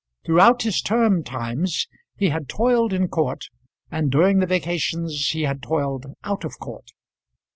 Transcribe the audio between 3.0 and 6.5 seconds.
court, and during the vacations he had toiled out